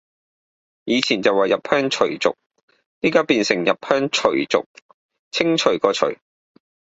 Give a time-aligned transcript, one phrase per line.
[0.85, 2.35] 以前就話入鄉隨俗，
[3.03, 4.65] 而家變成入鄉除族，
[5.29, 6.07] 清除個除